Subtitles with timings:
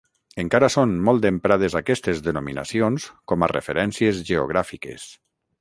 [0.43, 5.11] Encara són molt emprades aquestes denominacions com a referències geogràfiques.